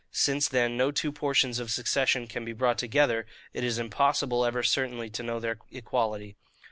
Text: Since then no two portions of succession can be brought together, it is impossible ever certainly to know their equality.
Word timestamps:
Since 0.11 0.47
then 0.47 0.77
no 0.77 0.89
two 0.89 1.11
portions 1.11 1.59
of 1.59 1.69
succession 1.69 2.25
can 2.25 2.43
be 2.43 2.53
brought 2.53 2.79
together, 2.79 3.27
it 3.53 3.63
is 3.63 3.77
impossible 3.77 4.45
ever 4.45 4.63
certainly 4.63 5.11
to 5.11 5.21
know 5.21 5.39
their 5.39 5.59
equality. 5.69 6.37